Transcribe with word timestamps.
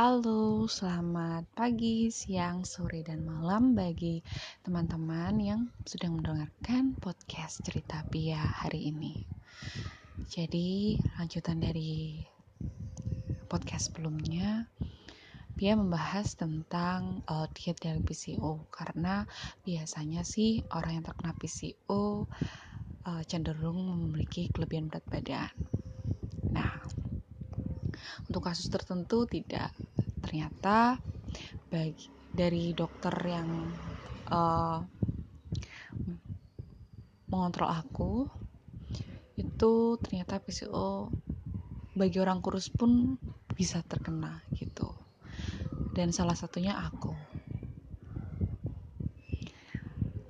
Halo, 0.00 0.64
selamat 0.64 1.44
pagi, 1.52 2.08
siang, 2.08 2.64
sore, 2.64 3.04
dan 3.04 3.20
malam 3.20 3.76
bagi 3.76 4.24
teman-teman 4.64 5.36
yang 5.36 5.68
sedang 5.84 6.16
mendengarkan 6.16 6.96
podcast 6.96 7.60
cerita 7.68 8.00
Pia 8.08 8.40
hari 8.40 8.88
ini. 8.88 9.20
Jadi, 10.24 10.96
lanjutan 11.20 11.60
dari 11.60 12.16
podcast 13.44 13.92
sebelumnya, 13.92 14.72
Pia 15.60 15.76
membahas 15.76 16.32
tentang 16.32 17.20
uh, 17.28 17.44
diet 17.52 17.76
dari 17.76 18.00
PCO 18.00 18.72
karena 18.72 19.28
biasanya 19.68 20.24
sih 20.24 20.64
orang 20.72 20.96
yang 20.96 21.04
terkena 21.04 21.36
PCO 21.36 22.24
uh, 23.04 23.22
cenderung 23.28 23.76
memiliki 23.84 24.48
kelebihan 24.48 24.88
berat 24.88 25.04
badan. 25.12 25.52
Nah, 26.56 26.72
untuk 28.24 28.48
kasus 28.48 28.72
tertentu 28.72 29.28
tidak 29.28 29.74
ternyata 30.20 31.00
bagi 31.68 32.08
dari 32.30 32.70
dokter 32.76 33.14
yang 33.26 33.48
uh, 34.30 34.78
mengontrol 37.30 37.70
aku 37.70 38.12
itu 39.38 39.98
ternyata 40.02 40.38
PCO 40.42 41.10
bagi 41.94 42.18
orang 42.22 42.38
kurus 42.38 42.70
pun 42.70 43.18
bisa 43.54 43.82
terkena 43.82 44.40
gitu. 44.54 44.88
Dan 45.90 46.14
salah 46.14 46.38
satunya 46.38 46.78
aku. 46.78 47.12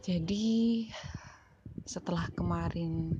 Jadi 0.01 0.89
setelah 1.85 2.27
kemarin 2.33 3.13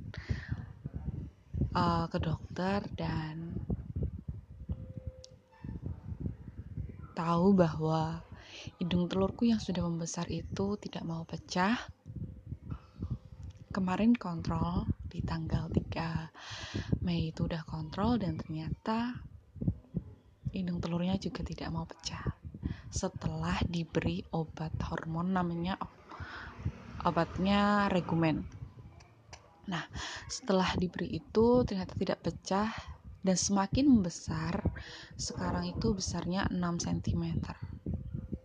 uh, 1.75 2.07
ke 2.09 2.17
dokter 2.19 2.83
dan 2.97 3.55
tahu 7.21 7.53
bahwa 7.53 8.25
hidung 8.81 9.05
telurku 9.05 9.45
yang 9.45 9.61
sudah 9.61 9.85
membesar 9.85 10.25
itu 10.33 10.73
tidak 10.81 11.05
mau 11.05 11.21
pecah. 11.21 11.77
Kemarin 13.69 14.17
kontrol 14.17 14.89
di 15.05 15.21
tanggal 15.21 15.69
3 15.69 17.05
Mei 17.05 17.29
itu 17.29 17.45
udah 17.45 17.61
kontrol 17.61 18.17
dan 18.17 18.41
ternyata 18.41 19.21
hidung 20.49 20.81
telurnya 20.81 21.21
juga 21.21 21.45
tidak 21.45 21.69
mau 21.69 21.85
pecah. 21.85 22.25
Setelah 22.89 23.61
diberi 23.69 24.25
obat 24.33 24.73
hormon 24.81 25.29
namanya 25.29 25.77
obatnya 27.05 27.85
regumen. 27.93 28.41
Nah, 29.69 29.85
setelah 30.25 30.73
diberi 30.73 31.21
itu 31.21 31.61
ternyata 31.69 31.93
tidak 31.93 32.19
pecah 32.25 32.73
dan 33.21 33.37
semakin 33.37 33.85
membesar 33.85 34.65
sekarang 35.17 35.69
itu 35.69 35.93
besarnya 35.93 36.49
6 36.49 36.57
cm 36.57 37.25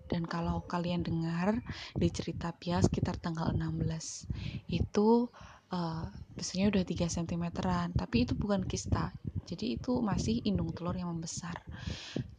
dan 0.06 0.22
kalau 0.24 0.62
kalian 0.64 1.02
dengar 1.02 1.58
di 1.98 2.08
cerita 2.14 2.55
Pia 2.55 2.78
sekitar 2.78 3.19
tanggal 3.19 3.50
16 3.50 4.70
itu 4.70 5.27
uh, 5.74 6.06
besarnya 6.38 6.70
udah 6.70 6.84
3 6.86 7.10
cm 7.10 7.44
tapi 7.92 8.16
itu 8.22 8.38
bukan 8.38 8.62
kista. 8.62 9.10
Jadi 9.47 9.78
itu 9.78 10.02
masih 10.02 10.42
indung 10.42 10.74
telur 10.74 10.94
yang 10.94 11.10
membesar. 11.14 11.54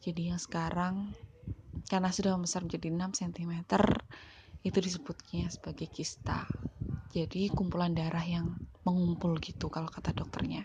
Jadi 0.04 0.32
yang 0.32 0.40
sekarang 0.40 1.12
karena 1.88 2.12
sudah 2.12 2.36
membesar 2.36 2.64
menjadi 2.68 2.88
6 2.92 3.20
cm 3.20 3.54
itu 4.64 4.78
disebutnya 4.80 5.48
sebagai 5.52 5.88
kista. 5.92 6.48
Jadi 7.12 7.52
kumpulan 7.52 7.96
darah 7.96 8.24
yang 8.24 8.56
mengumpul 8.84 9.36
gitu 9.40 9.68
kalau 9.68 9.88
kata 9.92 10.16
dokternya 10.16 10.64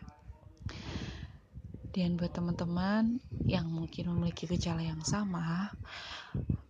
dan 1.92 2.16
buat 2.16 2.32
teman-teman 2.32 3.20
yang 3.44 3.68
mungkin 3.68 4.08
memiliki 4.16 4.48
gejala 4.48 4.80
yang 4.80 5.04
sama, 5.04 5.68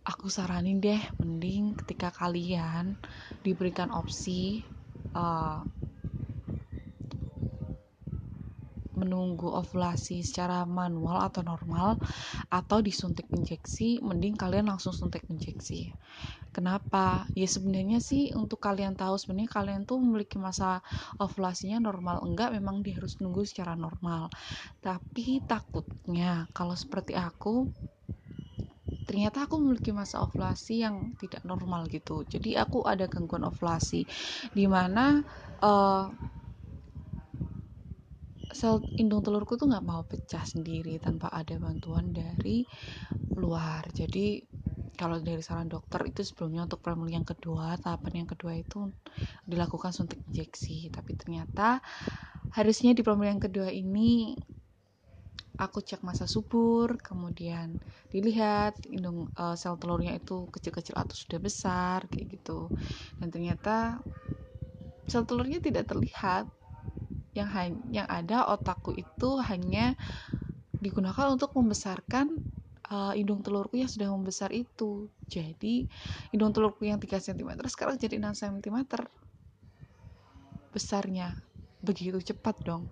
aku 0.03 0.27
saranin 0.27 0.83
deh 0.83 0.99
mending 1.23 1.79
ketika 1.79 2.11
kalian 2.11 2.99
diberikan 3.39 3.87
opsi 3.95 4.67
uh, 5.15 5.63
menunggu 8.93 9.49
ovulasi 9.49 10.21
secara 10.21 10.67
manual 10.67 11.23
atau 11.25 11.41
normal 11.41 11.97
atau 12.51 12.83
disuntik 12.83 13.25
injeksi, 13.31 14.03
mending 14.03 14.35
kalian 14.37 14.69
langsung 14.69 14.93
suntik 14.93 15.25
injeksi. 15.31 15.89
Kenapa? 16.53 17.25
Ya 17.33 17.49
sebenarnya 17.49 17.97
sih 17.97 18.29
untuk 18.37 18.61
kalian 18.61 18.93
tahu 18.93 19.17
sebenarnya 19.17 19.49
kalian 19.49 19.81
tuh 19.89 19.97
memiliki 19.97 20.37
masa 20.37 20.85
ovulasinya 21.17 21.81
normal 21.81 22.21
enggak 22.21 22.53
memang 22.53 22.85
dia 22.85 22.93
harus 23.01 23.17
nunggu 23.17 23.41
secara 23.41 23.73
normal. 23.73 24.29
Tapi 24.77 25.41
takutnya 25.49 26.45
kalau 26.53 26.77
seperti 26.77 27.17
aku 27.17 27.65
ternyata 29.03 29.49
aku 29.49 29.59
memiliki 29.59 29.91
masa 29.91 30.21
ovulasi 30.21 30.85
yang 30.85 31.17
tidak 31.17 31.41
normal 31.43 31.89
gitu. 31.89 32.21
Jadi 32.23 32.55
aku 32.55 32.85
ada 32.85 33.09
gangguan 33.09 33.49
ovulasi 33.49 34.05
di 34.53 34.65
mana 34.69 35.25
uh, 35.59 36.05
sel 38.53 38.85
indung 39.01 39.25
telurku 39.25 39.57
tuh 39.57 39.65
nggak 39.65 39.85
mau 39.89 40.05
pecah 40.05 40.45
sendiri 40.45 41.01
tanpa 41.01 41.33
ada 41.33 41.57
bantuan 41.57 42.13
dari 42.13 42.61
luar. 43.33 43.89
Jadi 43.89 44.52
kalau 44.93 45.17
dari 45.19 45.41
saran 45.41 45.69
dokter 45.69 46.05
itu 46.05 46.21
sebelumnya 46.21 46.69
untuk 46.69 46.85
premen 46.85 47.09
yang 47.09 47.25
kedua 47.25 47.75
tahapan 47.81 48.23
yang 48.25 48.29
kedua 48.29 48.53
itu 48.57 48.93
dilakukan 49.49 49.89
suntik 49.89 50.21
injeksi. 50.29 50.93
Tapi 50.93 51.17
ternyata 51.17 51.81
harusnya 52.53 52.93
di 52.93 53.01
premen 53.01 53.37
yang 53.37 53.41
kedua 53.41 53.73
ini 53.73 54.37
aku 55.53 55.85
cek 55.85 56.01
masa 56.01 56.25
subur 56.25 56.97
kemudian 56.97 57.77
dilihat 58.09 58.73
indung 58.89 59.29
uh, 59.37 59.53
sel 59.53 59.77
telurnya 59.77 60.17
itu 60.17 60.49
kecil-kecil 60.49 60.97
atau 60.97 61.13
sudah 61.13 61.39
besar 61.41 62.05
kayak 62.09 62.37
gitu. 62.37 62.69
Dan 63.17 63.33
ternyata 63.33 64.01
sel 65.09 65.25
telurnya 65.25 65.61
tidak 65.61 65.89
terlihat. 65.89 66.45
Yang 67.33 67.81
yang 67.89 68.05
ada 68.05 68.45
otakku 68.45 68.93
itu 68.93 69.41
hanya 69.41 69.97
digunakan 70.77 71.33
untuk 71.33 71.57
membesarkan 71.57 72.52
uh, 72.91 73.13
hidung 73.15 73.39
telurku 73.45 73.79
yang 73.79 73.91
sudah 73.91 74.09
membesar 74.11 74.51
itu. 74.51 75.07
Jadi 75.29 75.87
hidung 76.35 76.51
telurku 76.51 76.83
yang 76.83 76.99
3 76.99 77.21
cm 77.21 77.49
sekarang 77.71 77.95
jadi 77.95 78.19
6 78.19 78.35
cm 78.35 78.77
besarnya. 80.73 81.37
Begitu 81.79 82.19
cepat 82.33 82.55
dong. 82.65 82.89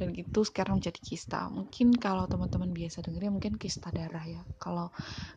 Dan 0.00 0.16
itu 0.16 0.40
sekarang 0.40 0.80
menjadi 0.80 0.96
kista. 0.96 1.52
Mungkin 1.52 1.92
kalau 2.00 2.24
teman-teman 2.24 2.72
biasa 2.72 3.04
dengarnya 3.04 3.32
mungkin 3.36 3.60
kista 3.60 3.92
darah 3.92 4.24
ya. 4.24 4.40
Kalau 4.56 4.88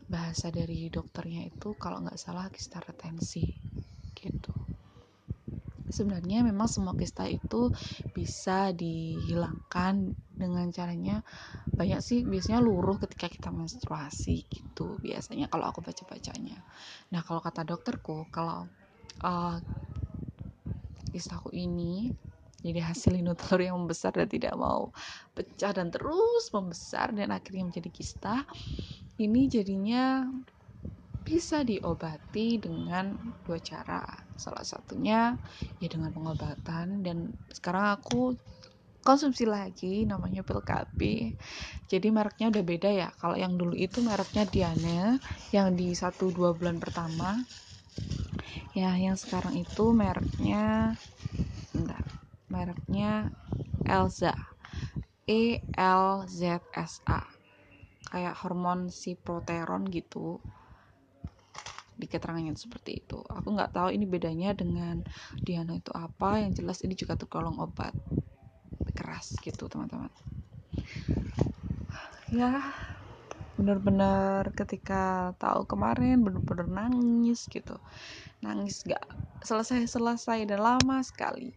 bahasa 0.08 0.48
dari 0.54 0.88
dokternya 0.88 1.44
itu 1.44 1.76
kalau 1.76 2.00
nggak 2.00 2.16
salah 2.16 2.48
kista 2.48 2.80
retensi. 2.80 3.44
Gitu. 4.16 4.54
Sebenarnya 5.92 6.48
memang 6.48 6.72
semua 6.72 6.96
kista 6.96 7.28
itu 7.28 7.70
bisa 8.16 8.72
dihilangkan 8.72 10.16
dengan 10.34 10.70
caranya 10.74 11.22
banyak 11.70 12.02
sih 12.02 12.26
biasanya 12.26 12.60
luruh 12.60 12.98
ketika 12.98 13.30
kita 13.30 13.50
menstruasi 13.54 14.46
gitu 14.50 14.98
biasanya 15.00 15.48
kalau 15.48 15.70
aku 15.70 15.86
baca 15.86 16.04
bacanya 16.10 16.58
nah 17.14 17.22
kalau 17.22 17.40
kata 17.40 17.62
dokterku 17.64 18.26
kalau 18.34 18.66
uh, 19.22 19.58
kistaku 21.14 21.54
ini 21.54 22.10
jadi 22.64 22.80
hasil 22.80 23.20
telur 23.36 23.60
yang 23.60 23.76
membesar 23.76 24.16
dan 24.16 24.26
tidak 24.32 24.56
mau 24.56 24.90
pecah 25.36 25.76
dan 25.76 25.92
terus 25.92 26.48
membesar 26.50 27.12
dan 27.12 27.30
akhirnya 27.36 27.68
menjadi 27.68 27.90
kista 27.92 28.48
ini 29.20 29.52
jadinya 29.52 30.26
bisa 31.24 31.64
diobati 31.64 32.60
dengan 32.60 33.16
dua 33.48 33.60
cara. 33.64 34.04
Salah 34.36 34.64
satunya 34.68 35.40
ya 35.80 35.88
dengan 35.88 36.12
pengobatan 36.12 37.00
dan 37.00 37.32
sekarang 37.48 37.96
aku 37.96 38.36
konsumsi 39.04 39.44
lagi 39.44 40.08
namanya 40.08 40.42
pil 40.42 40.64
KB 40.64 41.00
jadi 41.94 42.10
mereknya 42.10 42.50
udah 42.50 42.64
beda 42.66 42.90
ya. 42.90 43.10
Kalau 43.22 43.38
yang 43.38 43.54
dulu 43.54 43.78
itu 43.78 44.02
mereknya 44.02 44.50
Diana 44.50 45.22
yang 45.54 45.78
di 45.78 45.94
satu 45.94 46.34
dua 46.34 46.50
bulan 46.58 46.82
pertama. 46.82 47.38
Ya 48.74 48.98
yang 48.98 49.14
sekarang 49.14 49.54
itu 49.62 49.94
mereknya 49.94 50.98
bentar 51.70 52.02
mereknya 52.50 53.30
Elza. 53.86 54.34
E 55.30 55.62
L 55.78 56.26
Z 56.26 56.66
S 56.74 57.06
A. 57.06 57.22
Kayak 58.10 58.42
hormon 58.42 58.90
siproteron 58.90 59.86
gitu. 59.94 60.42
Di 61.94 62.10
keterangannya 62.10 62.58
seperti 62.58 63.06
itu. 63.06 63.22
Aku 63.22 63.54
nggak 63.54 63.70
tahu 63.70 63.94
ini 63.94 64.10
bedanya 64.10 64.58
dengan 64.58 65.06
Diana 65.46 65.78
itu 65.78 65.94
apa. 65.94 66.42
Yang 66.42 66.66
jelas 66.66 66.82
ini 66.82 66.98
juga 66.98 67.14
tergolong 67.14 67.62
obat 67.62 67.94
keras 69.24 69.40
gitu 69.40 69.72
teman-teman. 69.72 70.12
Ya 72.36 72.60
bener-bener 73.56 74.50
ketika 74.58 75.32
tahu 75.40 75.64
kemarin 75.64 76.20
bener-bener 76.28 76.68
nangis 76.68 77.48
gitu. 77.48 77.80
Nangis 78.44 78.84
gak 78.84 79.00
selesai-selesai 79.48 80.44
dan 80.44 80.60
lama 80.60 81.00
sekali. 81.00 81.56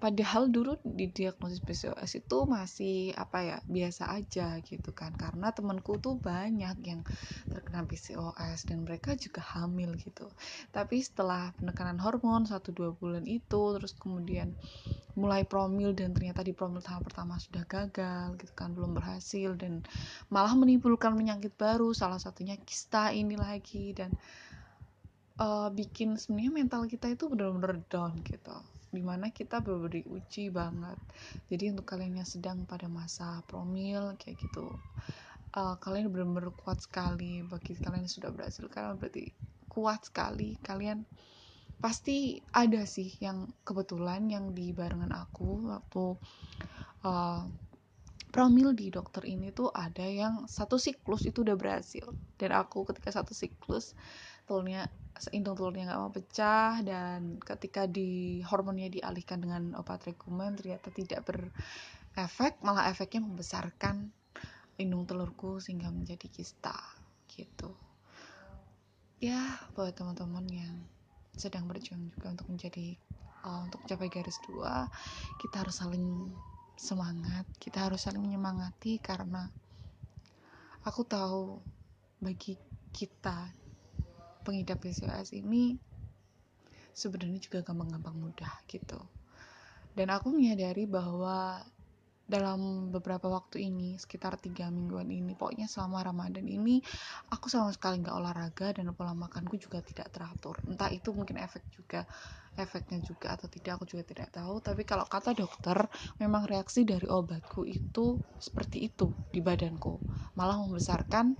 Padahal 0.00 0.48
dulu 0.48 0.80
di 0.80 1.12
diagnosis 1.12 1.60
PCOS 1.60 2.24
itu 2.24 2.48
masih 2.48 3.12
apa 3.20 3.44
ya 3.44 3.56
biasa 3.68 4.16
aja 4.16 4.56
gitu 4.64 4.96
kan. 4.96 5.12
Karena 5.12 5.52
temanku 5.52 6.00
tuh 6.00 6.16
banyak 6.16 6.80
yang 6.88 7.04
terkena 7.52 7.84
PCOS 7.84 8.64
dan 8.64 8.88
mereka 8.88 9.12
juga 9.20 9.44
hamil 9.44 9.92
gitu. 10.00 10.32
Tapi 10.72 11.04
setelah 11.04 11.52
penekanan 11.60 12.00
hormon 12.00 12.48
satu 12.48 12.72
dua 12.72 12.96
bulan 12.96 13.28
itu 13.28 13.76
terus 13.76 13.92
kemudian 13.92 14.56
mulai 15.18 15.42
promil 15.42 15.94
dan 15.94 16.14
ternyata 16.14 16.44
di 16.44 16.54
promil 16.54 16.82
tahap 16.82 17.06
pertama 17.06 17.38
sudah 17.38 17.66
gagal 17.66 18.38
gitu 18.38 18.52
kan 18.54 18.74
belum 18.74 18.94
berhasil 18.94 19.54
dan 19.58 19.82
malah 20.30 20.54
menimbulkan 20.54 21.14
penyakit 21.14 21.54
baru 21.58 21.90
salah 21.94 22.18
satunya 22.18 22.54
kista 22.62 23.10
ini 23.10 23.34
lagi 23.34 23.94
dan 23.94 24.14
uh, 25.40 25.68
bikin 25.72 26.20
sebenarnya 26.20 26.52
mental 26.52 26.84
kita 26.84 27.08
itu 27.08 27.26
benar-benar 27.32 27.80
down 27.88 28.20
gitu. 28.22 28.54
Di 28.90 29.02
mana 29.02 29.32
kita 29.32 29.64
benar-benar 29.64 30.02
diuji 30.02 30.52
banget. 30.52 30.98
Jadi 31.48 31.64
untuk 31.72 31.86
kalian 31.88 32.20
yang 32.20 32.28
sedang 32.28 32.68
pada 32.68 32.86
masa 32.86 33.40
promil 33.48 34.14
kayak 34.20 34.36
gitu 34.38 34.76
uh, 35.56 35.74
kalian 35.80 36.12
benar-benar 36.12 36.52
kuat 36.60 36.84
sekali. 36.84 37.40
Bagi 37.46 37.74
kalian 37.80 38.04
yang 38.04 38.12
sudah 38.12 38.30
berhasil 38.30 38.68
kalian 38.68 39.00
berarti 39.00 39.32
kuat 39.72 40.04
sekali. 40.06 40.60
Kalian 40.60 41.08
pasti 41.80 42.38
ada 42.52 42.84
sih 42.84 43.16
yang 43.24 43.48
kebetulan 43.64 44.28
yang 44.28 44.52
di 44.52 44.70
barengan 44.76 45.10
aku 45.16 45.72
waktu 45.72 46.04
uh, 47.08 47.42
promil 48.30 48.76
di 48.76 48.94
dokter 48.94 49.26
ini 49.26 49.50
tuh 49.50 49.74
ada 49.74 50.06
yang 50.06 50.46
satu 50.46 50.78
siklus 50.78 51.26
itu 51.26 51.42
udah 51.42 51.58
berhasil. 51.58 52.06
Dan 52.38 52.54
aku 52.54 52.86
ketika 52.86 53.10
satu 53.10 53.34
siklus 53.34 53.98
tulnya 54.46 54.86
seintung 55.18 55.58
telurnya 55.58 55.90
nggak 55.90 56.00
mau 56.00 56.12
pecah 56.14 56.80
dan 56.80 57.36
ketika 57.42 57.84
di 57.84 58.40
hormonnya 58.46 58.88
dialihkan 58.88 59.42
dengan 59.42 59.76
obat 59.76 60.00
regumen 60.08 60.56
ternyata 60.56 60.88
tidak 60.90 61.22
berefek 61.28 62.58
malah 62.64 62.88
efeknya 62.88 63.20
membesarkan 63.28 64.08
indung 64.80 65.04
telurku 65.04 65.60
sehingga 65.60 65.92
menjadi 65.92 66.26
kista 66.32 66.74
gitu. 67.28 67.76
Ya 69.20 69.60
buat 69.76 69.92
teman-teman 69.92 70.48
yang 70.48 70.80
sedang 71.40 71.64
berjuang 71.64 72.12
juga 72.12 72.36
untuk 72.36 72.52
menjadi 72.52 72.92
uh, 73.48 73.64
untuk 73.64 73.80
capai 73.88 74.12
garis 74.12 74.36
dua 74.44 74.92
kita 75.40 75.64
harus 75.64 75.80
saling 75.80 76.28
semangat 76.76 77.48
kita 77.56 77.88
harus 77.88 78.04
saling 78.04 78.20
menyemangati 78.20 79.00
karena 79.00 79.48
aku 80.84 81.00
tahu 81.08 81.60
bagi 82.20 82.60
kita 82.92 83.48
pengidap 84.44 84.80
PCOS 84.84 85.32
ini 85.36 85.76
sebenarnya 86.92 87.40
juga 87.40 87.64
gampang-gampang 87.64 88.16
mudah 88.16 88.54
gitu. 88.68 89.00
Dan 89.96 90.12
aku 90.12 90.30
menyadari 90.30 90.86
bahwa 90.86 91.64
dalam 92.30 92.94
beberapa 92.94 93.26
waktu 93.26 93.66
ini 93.66 93.98
sekitar 93.98 94.38
tiga 94.38 94.70
mingguan 94.70 95.10
ini 95.10 95.34
pokoknya 95.34 95.66
selama 95.66 96.06
Ramadan 96.06 96.46
ini 96.46 96.78
aku 97.34 97.50
sama 97.50 97.74
sekali 97.74 97.98
nggak 97.98 98.14
olahraga 98.14 98.70
dan 98.70 98.94
pola 98.94 99.12
makanku 99.12 99.58
juga 99.58 99.82
tidak 99.82 100.14
teratur. 100.14 100.54
Entah 100.70 100.88
itu 100.94 101.10
mungkin 101.10 101.42
efek 101.42 101.66
juga 101.74 102.06
efeknya 102.54 103.02
juga 103.02 103.34
atau 103.34 103.50
tidak 103.50 103.82
aku 103.82 103.84
juga 103.90 104.06
tidak 104.06 104.30
tahu. 104.30 104.62
Tapi 104.62 104.86
kalau 104.86 105.04
kata 105.10 105.34
dokter 105.34 105.90
memang 106.22 106.46
reaksi 106.46 106.86
dari 106.86 107.10
obatku 107.10 107.66
itu 107.66 108.22
seperti 108.38 108.86
itu 108.86 109.10
di 109.34 109.42
badanku. 109.42 109.98
Malah 110.38 110.62
membesarkan 110.62 111.34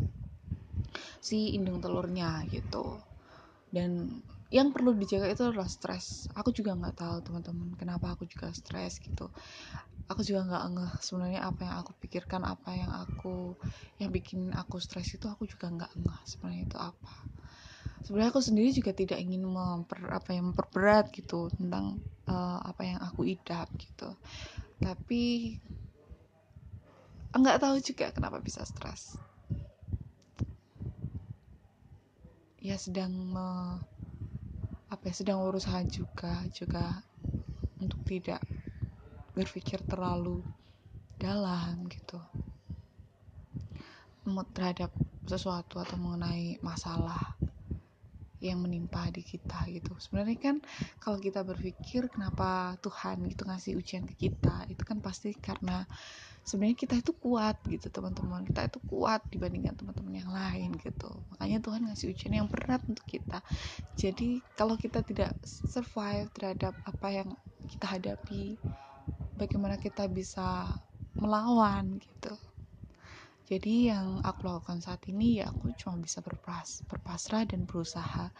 si 1.22 1.54
indung 1.54 1.78
telurnya 1.78 2.42
gitu. 2.50 2.98
Dan 3.70 4.18
yang 4.50 4.74
perlu 4.74 4.98
dijaga 4.98 5.30
itu 5.30 5.46
adalah 5.46 5.70
stres. 5.70 6.26
Aku 6.34 6.50
juga 6.50 6.74
nggak 6.74 6.98
tahu 6.98 7.16
teman-teman 7.22 7.70
kenapa 7.78 8.18
aku 8.18 8.26
juga 8.26 8.50
stres 8.50 8.98
gitu. 8.98 9.30
Aku 10.10 10.26
juga 10.26 10.42
nggak 10.42 10.64
ngeh 10.74 10.92
sebenarnya 11.06 11.46
apa 11.46 11.70
yang 11.70 11.74
aku 11.78 11.94
pikirkan 12.02 12.42
apa 12.42 12.70
yang 12.74 12.90
aku 12.90 13.54
yang 14.02 14.10
bikin 14.10 14.50
aku 14.50 14.82
stres 14.82 15.14
itu 15.14 15.30
aku 15.30 15.46
juga 15.46 15.70
nggak 15.70 15.92
ngeh 15.94 16.20
sebenarnya 16.26 16.62
itu 16.66 16.78
apa. 16.82 17.14
Sebenarnya 18.02 18.34
aku 18.34 18.42
sendiri 18.42 18.74
juga 18.74 18.90
tidak 18.90 19.22
ingin 19.22 19.46
memper 19.46 20.02
apa 20.10 20.34
yang 20.34 20.50
memperberat 20.50 21.14
gitu 21.14 21.46
tentang 21.54 22.02
uh, 22.26 22.58
apa 22.66 22.82
yang 22.82 22.98
aku 22.98 23.22
idap 23.22 23.70
gitu. 23.78 24.10
Tapi 24.82 25.54
nggak 27.30 27.62
tahu 27.62 27.78
juga 27.78 28.10
kenapa 28.10 28.42
bisa 28.42 28.66
stres. 28.66 29.14
Ya 32.58 32.76
sedang 32.76 33.14
me, 33.14 33.80
apa 34.90 35.06
ya 35.06 35.14
sedang 35.14 35.38
berusaha 35.46 35.78
juga 35.86 36.42
juga 36.50 36.98
untuk 37.78 38.02
tidak 38.02 38.42
berpikir 39.38 39.78
terlalu 39.86 40.42
dalam 41.14 41.86
gitu. 41.86 42.18
Terhadap 44.50 44.90
sesuatu 45.24 45.78
atau 45.78 45.94
mengenai 45.94 46.58
masalah 46.60 47.38
yang 48.40 48.58
menimpa 48.64 49.12
di 49.12 49.22
kita 49.22 49.68
gitu. 49.68 49.94
Sebenarnya 50.00 50.38
kan 50.40 50.56
kalau 50.98 51.20
kita 51.20 51.44
berpikir 51.44 52.08
kenapa 52.10 52.74
Tuhan 52.80 53.22
gitu 53.28 53.46
ngasih 53.46 53.76
ujian 53.76 54.08
ke 54.08 54.16
kita 54.26 54.66
itu 54.72 54.82
kan 54.82 54.98
pasti 54.98 55.36
karena 55.36 55.84
sebenarnya 56.46 56.78
kita 56.78 56.94
itu 56.98 57.12
kuat 57.16 57.56
gitu 57.68 57.86
teman-teman. 57.92 58.42
Kita 58.48 58.66
itu 58.66 58.80
kuat 58.88 59.22
dibandingkan 59.28 59.76
teman-teman 59.76 60.14
yang 60.16 60.30
lain 60.32 60.70
gitu. 60.80 61.10
Makanya 61.34 61.58
Tuhan 61.60 61.80
ngasih 61.88 62.06
ujian 62.12 62.34
yang 62.34 62.48
berat 62.48 62.82
untuk 62.88 63.04
kita. 63.04 63.44
Jadi 63.94 64.42
kalau 64.56 64.80
kita 64.80 65.04
tidak 65.04 65.36
survive 65.44 66.32
terhadap 66.32 66.74
apa 66.88 67.08
yang 67.12 67.28
kita 67.68 67.86
hadapi 67.86 68.58
bagaimana 69.36 69.76
kita 69.78 70.08
bisa 70.10 70.74
melawan 71.20 72.00
gitu 72.00 72.39
jadi 73.50 73.90
yang 73.90 74.22
aku 74.22 74.46
lakukan 74.46 74.78
saat 74.78 75.02
ini 75.10 75.42
ya 75.42 75.50
aku 75.50 75.74
cuma 75.74 75.98
bisa 75.98 76.22
berpas 76.22 76.86
berpasrah 76.86 77.42
dan 77.50 77.66
berusaha. 77.66 78.30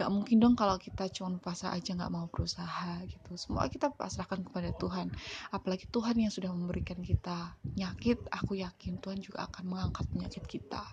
Gak 0.00 0.08
mungkin 0.08 0.40
dong 0.40 0.56
kalau 0.56 0.80
kita 0.80 1.12
cuma 1.12 1.36
pasrah 1.36 1.76
aja 1.76 1.92
gak 1.92 2.08
mau 2.08 2.24
berusaha 2.32 3.04
gitu. 3.04 3.36
Semua 3.36 3.68
kita 3.68 3.92
pasrahkan 3.92 4.40
kepada 4.48 4.72
Tuhan. 4.80 5.12
Apalagi 5.52 5.84
Tuhan 5.92 6.16
yang 6.16 6.32
sudah 6.32 6.56
memberikan 6.56 7.04
kita 7.04 7.52
nyakit 7.76 8.16
aku 8.32 8.56
yakin 8.56 8.96
Tuhan 8.96 9.20
juga 9.20 9.44
akan 9.44 9.64
mengangkat 9.68 10.08
penyakit 10.08 10.48
kita 10.48 10.88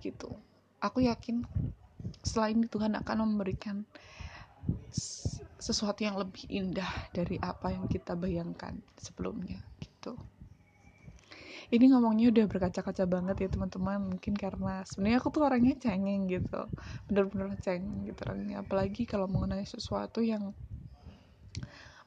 gitu. 0.00 0.32
Aku 0.80 1.04
yakin 1.04 1.44
setelah 2.24 2.48
ini 2.48 2.64
Tuhan 2.64 2.96
akan 2.96 3.28
memberikan 3.28 3.84
sesuatu 5.60 6.00
yang 6.00 6.16
lebih 6.16 6.48
indah 6.48 7.12
dari 7.12 7.36
apa 7.44 7.76
yang 7.76 7.84
kita 7.92 8.16
bayangkan 8.16 8.80
sebelumnya 8.96 9.60
gitu 9.84 10.16
ini 11.70 11.92
ngomongnya 11.92 12.32
udah 12.32 12.44
berkaca-kaca 12.48 13.04
banget 13.06 13.36
ya 13.46 13.48
teman-teman. 13.52 14.16
Mungkin 14.16 14.34
karena 14.34 14.82
sebenarnya 14.88 15.18
aku 15.22 15.28
tuh 15.30 15.42
orangnya 15.46 15.78
cengeng 15.78 16.26
gitu. 16.26 16.66
Bener-bener 17.06 17.54
cengeng 17.62 18.08
gitu 18.08 18.20
orangnya. 18.26 18.64
Apalagi 18.64 19.06
kalau 19.06 19.30
mengenai 19.30 19.68
sesuatu 19.68 20.24
yang 20.24 20.50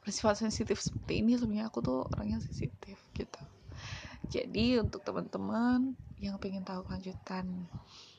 bersifat 0.05 0.37
sensitif 0.37 0.77
seperti 0.77 1.25
ini 1.25 1.33
sebenarnya 1.33 1.73
aku 1.73 1.81
tuh 1.81 2.05
orangnya 2.13 2.37
sensitif 2.37 2.97
gitu. 3.17 3.41
Jadi 4.29 4.77
untuk 4.81 5.01
teman-teman 5.01 5.97
yang 6.21 6.37
pengen 6.37 6.65
tahu 6.65 6.85
kelanjutan 6.85 7.69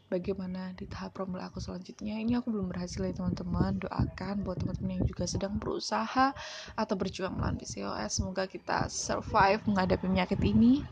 bagaimana 0.07 0.71
di 0.79 0.87
tahap 0.87 1.19
promil 1.19 1.43
aku 1.43 1.59
selanjutnya 1.59 2.15
ini 2.15 2.39
aku 2.39 2.55
belum 2.55 2.71
berhasil 2.71 3.03
ya 3.03 3.15
teman-teman. 3.15 3.79
Doakan 3.83 4.43
buat 4.43 4.63
teman-teman 4.63 5.03
yang 5.03 5.07
juga 5.07 5.25
sedang 5.27 5.59
berusaha 5.59 6.35
atau 6.75 6.95
berjuang 6.95 7.35
melawan 7.35 7.59
PCOS 7.59 8.23
semoga 8.23 8.47
kita 8.47 8.87
survive 8.91 9.63
menghadapi 9.67 10.07
penyakit 10.07 10.41
ini 10.43 10.83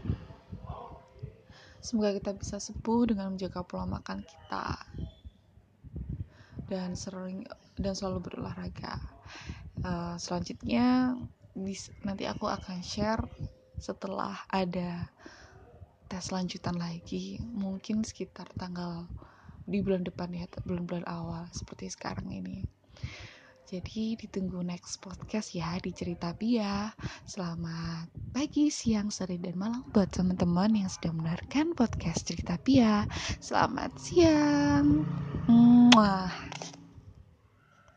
Semoga 1.85 2.17
kita 2.17 2.33
bisa 2.33 2.57
sembuh 2.57 3.13
dengan 3.13 3.37
menjaga 3.37 3.61
pola 3.61 3.85
makan 3.85 4.25
kita. 4.25 4.69
Dan 6.65 6.97
sering 6.97 7.45
dan 7.77 7.93
selalu 7.93 8.25
berolahraga. 8.25 8.97
Uh, 9.85 10.17
selanjutnya 10.17 11.13
nanti 12.09 12.25
aku 12.25 12.49
akan 12.49 12.81
share 12.81 13.21
setelah 13.77 14.33
ada 14.49 15.13
tes 16.09 16.33
lanjutan 16.33 16.81
lagi. 16.81 17.37
Mungkin 17.45 18.01
sekitar 18.01 18.49
tanggal 18.57 19.05
di 19.69 19.85
bulan 19.85 20.09
depan 20.09 20.33
ya 20.33 20.49
bulan-bulan 20.65 21.05
awal 21.05 21.45
seperti 21.53 21.93
sekarang 21.93 22.33
ini 22.33 22.65
jadi 23.65 24.21
ditunggu 24.21 24.61
next 24.61 25.01
podcast 25.01 25.57
ya 25.57 25.81
di 25.81 25.97
cerita 25.97 26.37
Pia. 26.37 26.93
Selamat 27.25 28.13
pagi, 28.37 28.69
siang, 28.69 29.09
sore, 29.09 29.41
dan 29.41 29.57
malam 29.57 29.81
buat 29.89 30.13
teman-teman 30.13 30.85
yang 30.85 30.91
sedang 30.93 31.17
mendengarkan 31.17 31.73
podcast 31.73 32.29
cerita 32.29 32.61
Pia. 32.61 33.09
Selamat 33.41 33.97
siang. 33.97 35.09
Mwah. 35.49 36.29